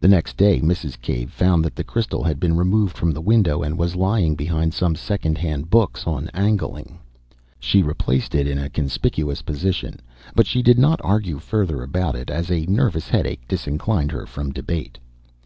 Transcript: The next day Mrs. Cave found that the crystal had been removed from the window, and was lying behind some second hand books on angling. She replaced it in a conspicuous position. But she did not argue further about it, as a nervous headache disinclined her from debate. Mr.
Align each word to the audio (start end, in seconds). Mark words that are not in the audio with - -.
The 0.00 0.08
next 0.08 0.38
day 0.38 0.62
Mrs. 0.62 0.98
Cave 0.98 1.30
found 1.30 1.62
that 1.66 1.76
the 1.76 1.84
crystal 1.84 2.24
had 2.24 2.40
been 2.40 2.56
removed 2.56 2.96
from 2.96 3.10
the 3.10 3.20
window, 3.20 3.62
and 3.62 3.76
was 3.76 3.94
lying 3.94 4.34
behind 4.34 4.72
some 4.72 4.94
second 4.96 5.36
hand 5.36 5.68
books 5.68 6.06
on 6.06 6.28
angling. 6.32 6.98
She 7.58 7.82
replaced 7.82 8.34
it 8.34 8.46
in 8.46 8.56
a 8.56 8.70
conspicuous 8.70 9.42
position. 9.42 10.00
But 10.34 10.46
she 10.46 10.62
did 10.62 10.78
not 10.78 10.98
argue 11.04 11.38
further 11.38 11.82
about 11.82 12.16
it, 12.16 12.30
as 12.30 12.50
a 12.50 12.64
nervous 12.68 13.10
headache 13.10 13.46
disinclined 13.46 14.12
her 14.12 14.24
from 14.24 14.50
debate. 14.50 14.98
Mr. 14.98 15.36